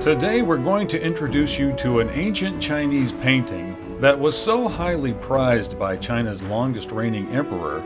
[0.00, 5.12] Today, we're going to introduce you to an ancient Chinese painting that was so highly
[5.12, 7.80] prized by China's longest reigning emperor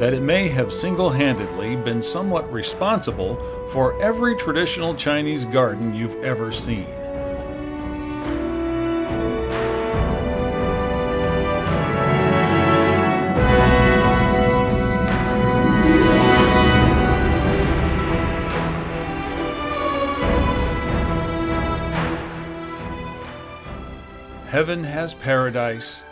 [0.00, 3.36] that it may have single handedly been somewhat responsible
[3.70, 6.88] for every traditional Chinese garden you've ever seen.
[24.64, 26.04] Heaven has paradise,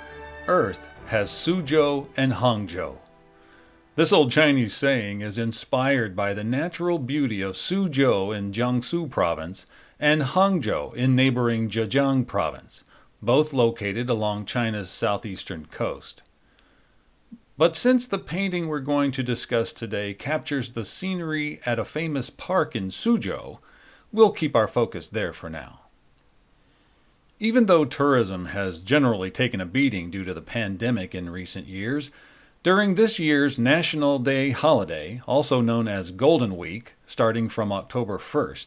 [0.47, 2.98] earth has Suzhou and Hangzhou.
[3.97, 9.64] This old Chinese saying is inspired by the natural beauty of Suzhou in Jiangsu province
[9.98, 12.84] and Hangzhou in neighboring Zhejiang province,
[13.23, 16.23] both located along China's southeastern coast.
[17.56, 22.28] But since the painting we're going to discuss today captures the scenery at a famous
[22.28, 23.61] park in Suzhou,
[24.12, 25.81] we'll keep our focus there for now.
[27.42, 32.12] Even though tourism has generally taken a beating due to the pandemic in recent years,
[32.62, 38.66] during this year's National Day holiday, also known as Golden Week, starting from October 1st,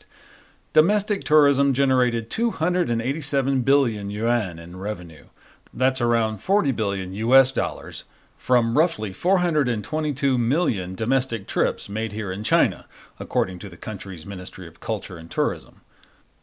[0.73, 5.27] domestic tourism generated 287 billion yuan in revenue.
[5.73, 8.03] That's around 40 billion US dollars
[8.35, 12.87] from roughly 422 million domestic trips made here in China,
[13.21, 15.79] according to the country's Ministry of Culture and Tourism.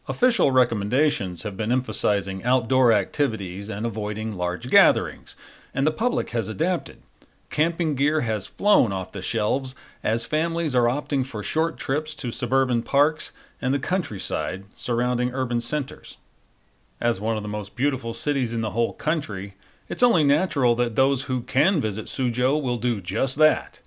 [0.05, 5.37] Official recommendations have been emphasizing outdoor activities and avoiding large gatherings,
[5.73, 7.01] and the public has adapted.
[7.49, 12.31] Camping gear has flown off the shelves as families are opting for short trips to
[12.31, 13.31] suburban parks
[13.61, 16.17] and the countryside surrounding urban centers.
[16.99, 19.53] As one of the most beautiful cities in the whole country,
[19.87, 23.79] it's only natural that those who can visit Suzhou will do just that.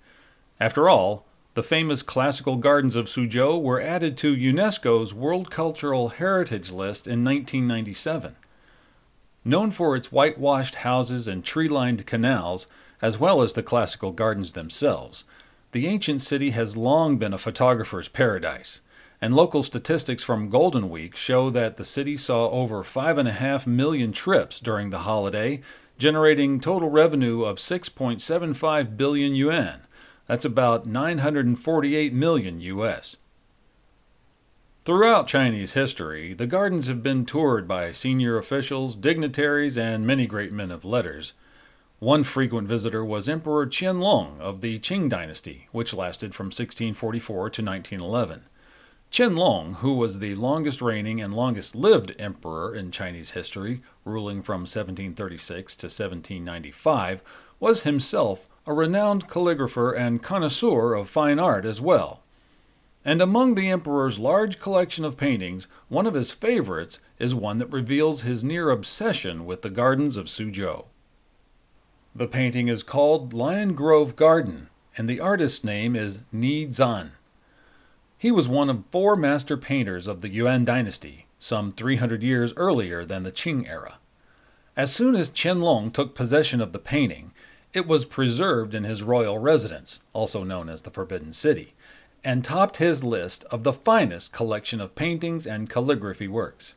[0.59, 1.26] After all,
[1.57, 7.25] the famous classical gardens of Suzhou were added to UNESCO's World Cultural Heritage List in
[7.25, 8.35] 1997.
[9.43, 12.67] Known for its whitewashed houses and tree lined canals,
[13.01, 15.23] as well as the classical gardens themselves,
[15.71, 18.81] the ancient city has long been a photographer's paradise,
[19.19, 24.59] and local statistics from Golden Week show that the city saw over 5.5 million trips
[24.59, 25.61] during the holiday,
[25.97, 29.81] generating total revenue of 6.75 billion yuan
[30.27, 33.17] that's about 948 million US.
[34.85, 40.53] Throughout Chinese history, the gardens have been toured by senior officials, dignitaries, and many great
[40.53, 41.33] men of letters.
[41.99, 47.61] One frequent visitor was Emperor Qianlong of the Qing dynasty, which lasted from 1644 to
[47.63, 48.43] 1911.
[49.11, 54.61] Qianlong, who was the longest reigning and longest lived emperor in Chinese history, ruling from
[54.61, 57.23] 1736 to 1795,
[57.59, 62.21] was himself a renowned calligrapher and connoisseur of fine art as well.
[63.05, 67.71] And among the emperor's large collection of paintings, one of his favorites is one that
[67.71, 70.85] reveals his near obsession with the gardens of Suzhou.
[72.13, 74.67] The painting is called Lion Grove Garden,
[74.97, 77.13] and the artist's name is Ni Zan.
[78.17, 83.05] He was one of four master painters of the Yuan dynasty, some 300 years earlier
[83.05, 83.99] than the Qing era.
[84.75, 87.31] As soon as Qianlong took possession of the painting,
[87.73, 91.73] it was preserved in his royal residence, also known as the Forbidden City,
[92.23, 96.75] and topped his list of the finest collection of paintings and calligraphy works.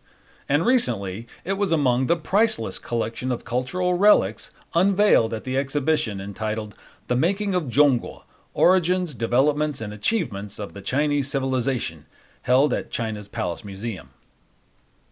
[0.49, 6.21] And recently, it was among the priceless collection of cultural relics unveiled at the exhibition
[6.21, 6.75] entitled
[7.07, 12.07] The Making of Zhongguo Origins, Developments, and Achievements of the Chinese Civilization,
[12.43, 14.11] held at China's Palace Museum.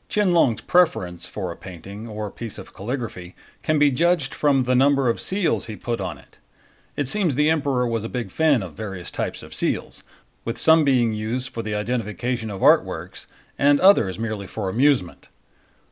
[0.09, 5.11] Qianlong's preference for a painting or piece of calligraphy can be judged from the number
[5.11, 6.39] of seals he put on it.
[6.97, 10.03] It seems the emperor was a big fan of various types of seals,
[10.47, 13.27] with some being used for the identification of artworks
[13.59, 15.29] and others merely for amusement.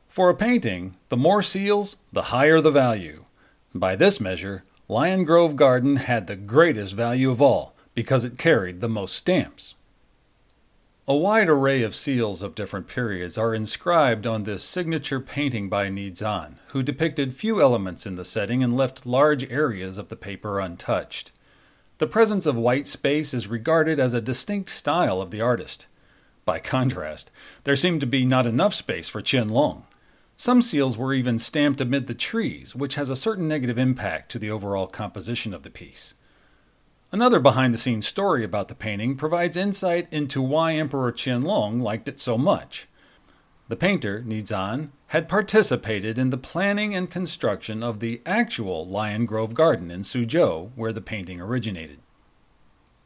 [0.07, 3.25] For a painting, the more seals, the higher the value.
[3.75, 8.81] By this measure, Lion Grove Garden had the greatest value of all because it carried
[8.81, 9.75] the most stamps.
[11.09, 15.87] A wide array of seals of different periods are inscribed on this signature painting by
[15.87, 20.17] Ni Zan, who depicted few elements in the setting and left large areas of the
[20.17, 21.31] paper untouched.
[21.99, 25.87] The presence of white space is regarded as a distinct style of the artist.
[26.43, 27.31] By contrast,
[27.63, 29.83] there seemed to be not enough space for Qianlong.
[30.35, 34.39] Some seals were even stamped amid the trees, which has a certain negative impact to
[34.39, 36.15] the overall composition of the piece.
[37.11, 42.09] Another behind the scenes story about the painting provides insight into why Emperor Qianlong liked
[42.09, 42.87] it so much.
[43.69, 49.53] The painter, Nizan, had participated in the planning and construction of the actual Lion Grove
[49.53, 51.99] Garden in Suzhou, where the painting originated.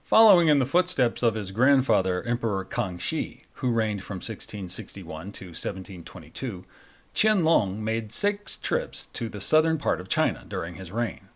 [0.04, 6.65] Following in the footsteps of his grandfather, Emperor Kangxi, who reigned from 1661 to 1722,
[7.13, 11.30] Qianlong made six trips to the southern part of China during his reign.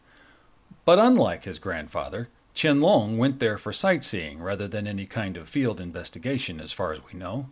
[0.83, 5.81] But unlike his grandfather, Qianlong went there for sightseeing rather than any kind of field
[5.81, 7.50] investigation, as far as we know.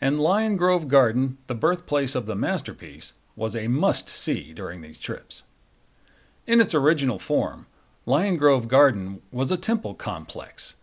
[0.00, 5.00] And Lion Grove Garden, the birthplace of the masterpiece, was a must see during these
[5.00, 5.44] trips.
[6.46, 7.66] In its original form,
[8.04, 10.74] Lion Grove Garden was a temple complex,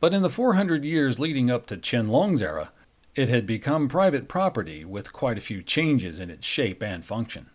[0.00, 2.70] but in the 400 years leading up to Qianlong's era,
[3.14, 7.50] it had become private property with quite a few changes in its shape and function.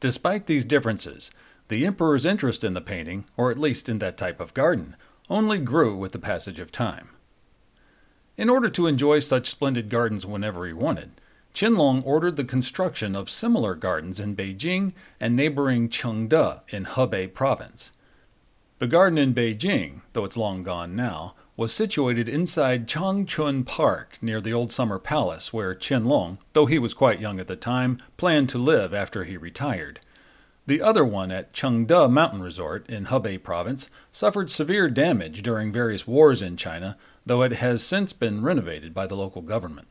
[0.00, 1.30] Despite these differences,
[1.72, 4.94] the emperor's interest in the painting, or at least in that type of garden,
[5.30, 7.08] only grew with the passage of time.
[8.36, 11.12] In order to enjoy such splendid gardens whenever he wanted,
[11.54, 17.92] Qianlong ordered the construction of similar gardens in Beijing and neighboring Chengde in Hebei province.
[18.78, 24.42] The garden in Beijing, though it's long gone now, was situated inside Changchun Park near
[24.42, 28.50] the old summer palace where Qianlong, though he was quite young at the time, planned
[28.50, 30.00] to live after he retired.
[30.64, 36.06] The other one at Chengde Mountain Resort in Hebei Province suffered severe damage during various
[36.06, 39.88] wars in China, though it has since been renovated by the local government.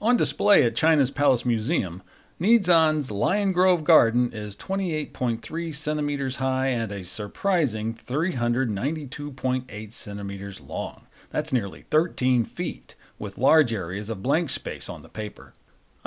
[0.00, 2.02] On display at China's Palace Museum,
[2.40, 11.06] Nizan's Lion Grove Garden is 28.3 centimeters high and a surprising 392.8 centimeters long.
[11.30, 15.52] That's nearly 13 feet, with large areas of blank space on the paper.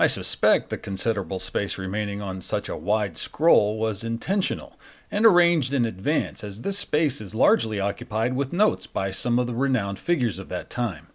[0.02, 4.80] I suspect the considerable space remaining on such a wide scroll was intentional
[5.12, 9.46] and arranged in advance, as this space is largely occupied with notes by some of
[9.46, 11.10] the renowned figures of that time.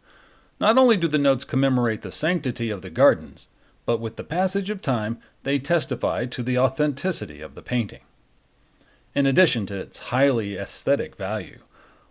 [0.60, 3.48] Not only do the notes commemorate the sanctity of the gardens,
[3.86, 8.02] but with the passage of time, they testify to the authenticity of the painting.
[9.16, 11.58] In addition to its highly aesthetic value,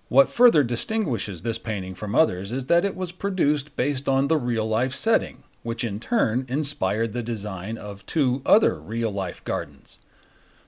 [0.09, 4.35] what further distinguishes this painting from others is that it was produced based on the
[4.35, 9.97] real life setting, which in turn inspired the design of two other real life gardens.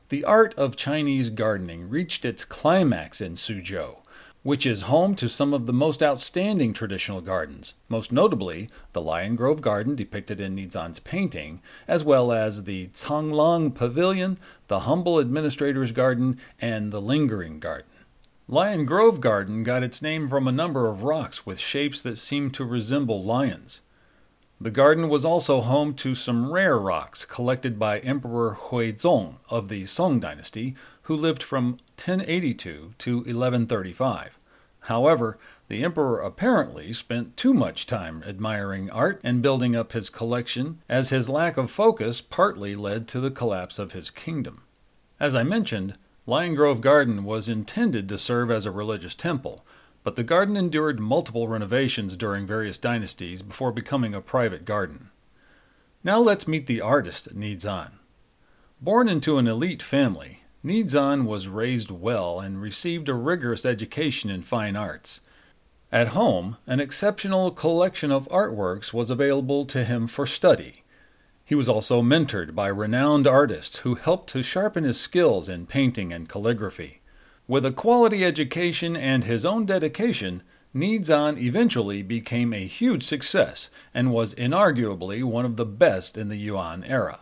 [0.10, 3.98] The art of Chinese gardening reached its climax in Suzhou,
[4.42, 9.36] which is home to some of the most outstanding traditional gardens, most notably the Lion
[9.36, 15.92] Grove Garden depicted in Nizan's painting, as well as the Canglang Pavilion, the Humble Administrator's
[15.92, 17.92] Garden, and the Lingering Garden.
[18.48, 22.50] Lion Grove Garden got its name from a number of rocks with shapes that seem
[22.50, 23.82] to resemble lions.
[24.60, 29.86] The garden was also home to some rare rocks collected by Emperor Huizong of the
[29.86, 34.40] Song dynasty, who lived from 1082 to 1135.
[34.82, 35.38] However,
[35.68, 41.10] the emperor apparently spent too much time admiring art and building up his collection, as
[41.10, 44.64] his lack of focus partly led to the collapse of his kingdom.
[45.20, 49.64] As I mentioned, Lion Grove Garden was intended to serve as a religious temple,
[50.08, 55.10] but the garden endured multiple renovations during various dynasties before becoming a private garden.
[56.02, 57.92] Now let's meet the artist Nizan.
[58.80, 64.44] Born into an elite family, Nizan was raised well and received a rigorous education in
[64.44, 65.20] fine arts.
[65.92, 70.86] At home, an exceptional collection of artworks was available to him for study.
[71.44, 76.14] He was also mentored by renowned artists who helped to sharpen his skills in painting
[76.14, 77.02] and calligraphy.
[77.50, 80.44] With a quality education and his own dedication,
[80.76, 86.36] Nizan eventually became a huge success and was inarguably one of the best in the
[86.36, 87.22] Yuan era.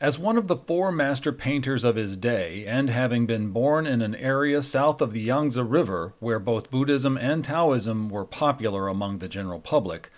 [0.00, 4.00] As one of the four master painters of his day, and having been born in
[4.00, 9.18] an area south of the Yangtze River where both Buddhism and Taoism were popular among
[9.18, 10.10] the general public,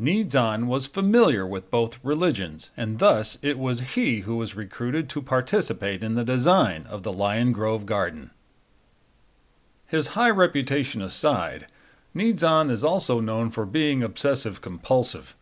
[0.00, 5.20] Nizan was familiar with both religions, and thus it was he who was recruited to
[5.20, 8.30] participate in the design of the Lion Grove Garden.
[9.92, 11.66] His high reputation aside,
[12.16, 15.36] Nizan is also known for being obsessive compulsive.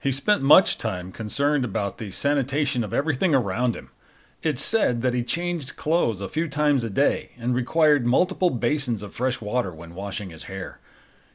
[0.00, 3.90] He spent much time concerned about the sanitation of everything around him.
[4.42, 9.00] It's said that he changed clothes a few times a day and required multiple basins
[9.00, 10.80] of fresh water when washing his hair.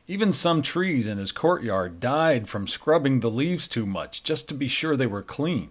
[0.06, 4.54] Even some trees in his courtyard died from scrubbing the leaves too much just to
[4.54, 5.70] be sure they were clean.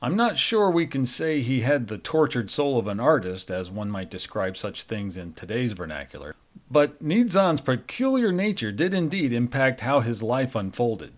[0.00, 3.68] I'm not sure we can say he had the tortured soul of an artist, as
[3.68, 6.36] one might describe such things in today's vernacular,
[6.70, 11.14] but Nizan's peculiar nature did indeed impact how his life unfolded.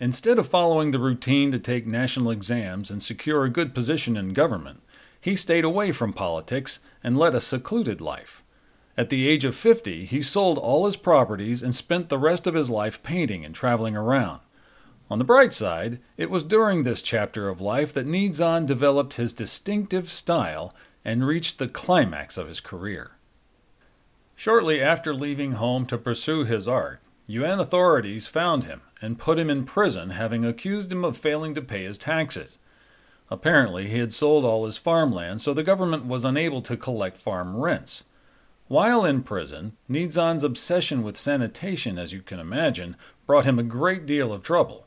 [0.00, 4.32] Instead of following the routine to take national exams and secure a good position in
[4.32, 4.82] government,
[5.20, 8.42] he stayed away from politics and led a secluded life.
[8.96, 12.54] At the age of 50, he sold all his properties and spent the rest of
[12.54, 14.40] his life painting and traveling around.
[15.14, 19.32] On the bright side, it was during this chapter of life that Nizan developed his
[19.32, 23.12] distinctive style and reached the climax of his career.
[24.34, 29.48] Shortly after leaving home to pursue his art, Yuan authorities found him and put him
[29.48, 32.58] in prison, having accused him of failing to pay his taxes.
[33.30, 37.56] Apparently, he had sold all his farmland, so the government was unable to collect farm
[37.56, 38.02] rents.
[38.66, 42.96] While in prison, Nizan's obsession with sanitation, as you can imagine,
[43.28, 44.83] brought him a great deal of trouble.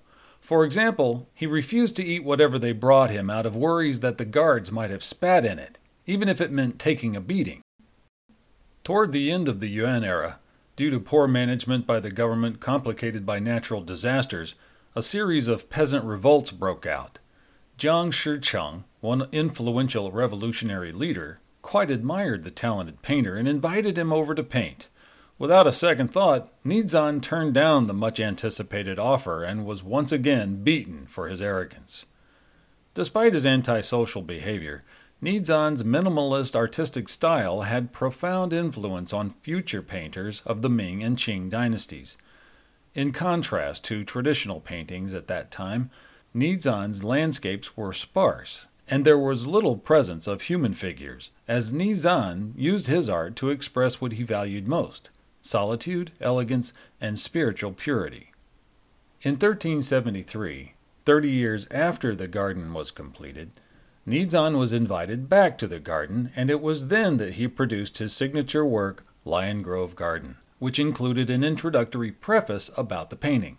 [0.47, 4.23] For example, he refused to eat whatever they brought him out of worries that the
[4.23, 7.59] guards might have spat in it, even if it meant taking a beating.
[8.85, 10.39] Toward the end of the Yuan era,
[10.77, 14.55] due to poor management by the government complicated by natural disasters,
[14.95, 17.19] a series of peasant revolts broke out.
[17.77, 24.33] Zhang Shicheng, one influential revolutionary leader, quite admired the talented painter and invited him over
[24.33, 24.87] to paint.
[25.39, 30.63] Without a second thought, Nizan turned down the much anticipated offer and was once again
[30.63, 32.05] beaten for his arrogance.
[32.95, 34.81] Despite his antisocial behavior,
[35.21, 41.51] Nizan's minimalist artistic style had profound influence on future painters of the Ming and Qing
[41.51, 42.17] dynasties.
[42.95, 45.91] In contrast to traditional paintings at that time,
[46.35, 52.87] Nizan's landscapes were sparse, and there was little presence of human figures, as Nizan used
[52.87, 55.11] his art to express what he valued most
[55.47, 58.31] solitude, elegance, and spiritual purity.
[59.21, 60.73] In 1373,
[61.05, 63.51] thirty years after the garden was completed,
[64.07, 68.13] Nizan was invited back to the garden, and it was then that he produced his
[68.13, 73.57] signature work, Lion Grove Garden, which included an introductory preface about the painting.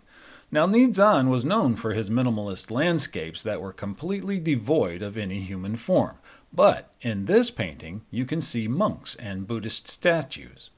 [0.51, 5.75] Now, Nizan was known for his minimalist landscapes that were completely devoid of any human
[5.75, 6.17] form,
[6.51, 10.71] but in this painting you can see monks and Buddhist statues.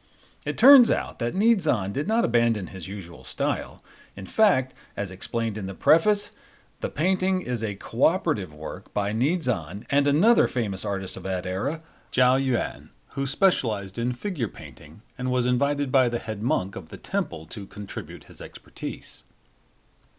[0.44, 3.84] It turns out that Nizan did not abandon his usual style.
[4.16, 6.32] In fact, as explained in the preface,
[6.80, 11.82] the painting is a cooperative work by Nizan and another famous artist of that era,
[12.12, 16.90] Zhao Yuan, who specialized in figure painting and was invited by the head monk of
[16.90, 19.24] the temple to contribute his expertise.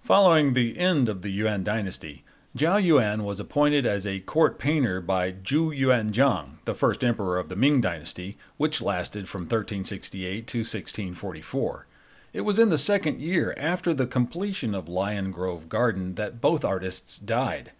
[0.02, 2.22] Following the end of the Yuan dynasty,
[2.54, 7.48] Zhao Yuan was appointed as a court painter by Zhu Yuanzhang, the first emperor of
[7.48, 11.86] the Ming dynasty, which lasted from 1368 to 1644.
[12.34, 16.62] It was in the second year after the completion of Lion Grove Garden that both
[16.62, 17.70] artists died.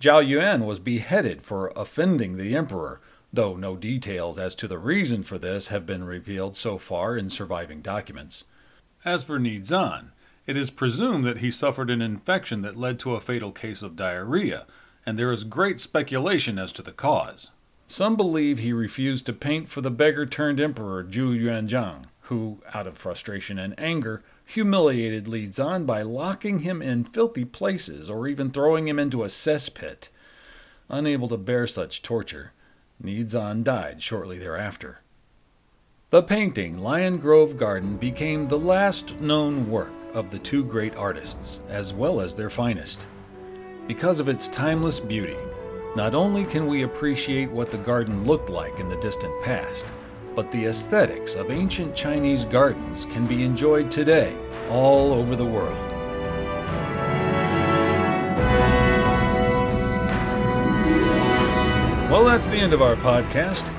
[0.00, 5.22] Zhao Yuan was beheaded for offending the emperor, though no details as to the reason
[5.22, 8.44] for this have been revealed so far in surviving documents.
[9.04, 10.12] As for Nizan,
[10.46, 13.96] it is presumed that he suffered an infection that led to a fatal case of
[13.96, 14.66] diarrhea,
[15.06, 17.50] and there is great speculation as to the cause.
[17.86, 22.86] Some believe he refused to paint for the beggar turned emperor Zhu Yuanzhang who, out
[22.86, 28.50] of frustration and anger, humiliated Ni Zan by locking him in filthy places or even
[28.50, 30.08] throwing him into a cesspit.
[30.88, 32.52] Unable to bear such torture,
[33.02, 35.00] Nizan died shortly thereafter.
[36.10, 41.60] The painting Lion Grove Garden became the last known work of the two great artists,
[41.68, 43.06] as well as their finest.
[43.86, 45.36] Because of its timeless beauty,
[45.96, 49.84] not only can we appreciate what the garden looked like in the distant past,
[50.34, 54.34] but the aesthetics of ancient Chinese gardens can be enjoyed today
[54.70, 55.78] all over the world.
[62.10, 63.72] Well, that's the end of our podcast.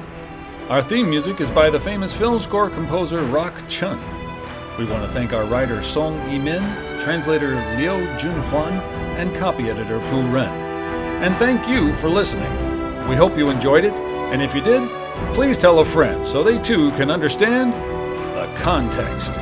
[0.70, 4.15] Our theme music is by the famous film score composer Rock Chun.
[4.78, 6.62] We want to thank our writer Song Yimin,
[7.02, 8.74] translator Liu Junhuan,
[9.18, 10.50] and copy editor Pu Ren.
[11.24, 12.52] And thank you for listening.
[13.08, 14.90] We hope you enjoyed it, and if you did,
[15.34, 17.72] please tell a friend so they too can understand
[18.36, 19.40] the context.